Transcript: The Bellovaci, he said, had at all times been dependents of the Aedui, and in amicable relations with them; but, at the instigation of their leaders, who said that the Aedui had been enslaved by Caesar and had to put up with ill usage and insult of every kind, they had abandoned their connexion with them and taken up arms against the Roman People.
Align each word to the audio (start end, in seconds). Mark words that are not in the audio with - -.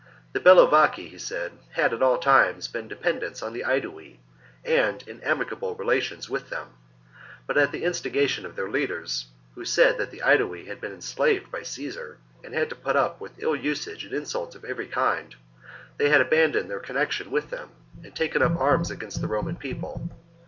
The 0.33 0.39
Bellovaci, 0.39 1.09
he 1.09 1.19
said, 1.19 1.51
had 1.73 1.93
at 1.93 2.01
all 2.01 2.17
times 2.17 2.67
been 2.67 2.87
dependents 2.87 3.43
of 3.43 3.53
the 3.53 3.63
Aedui, 3.63 4.17
and 4.65 5.07
in 5.07 5.21
amicable 5.21 5.75
relations 5.75 6.27
with 6.27 6.49
them; 6.49 6.69
but, 7.45 7.55
at 7.55 7.71
the 7.71 7.83
instigation 7.83 8.43
of 8.43 8.55
their 8.55 8.67
leaders, 8.67 9.27
who 9.53 9.63
said 9.63 9.99
that 9.99 10.09
the 10.09 10.23
Aedui 10.23 10.65
had 10.65 10.81
been 10.81 10.91
enslaved 10.91 11.51
by 11.51 11.61
Caesar 11.61 12.17
and 12.43 12.55
had 12.55 12.69
to 12.71 12.75
put 12.75 12.95
up 12.95 13.21
with 13.21 13.33
ill 13.43 13.55
usage 13.55 14.03
and 14.03 14.11
insult 14.15 14.55
of 14.55 14.65
every 14.65 14.87
kind, 14.87 15.35
they 15.97 16.09
had 16.09 16.19
abandoned 16.19 16.67
their 16.67 16.79
connexion 16.79 17.29
with 17.29 17.51
them 17.51 17.69
and 18.03 18.15
taken 18.15 18.41
up 18.41 18.57
arms 18.59 18.89
against 18.89 19.21
the 19.21 19.27
Roman 19.27 19.55
People. 19.55 20.09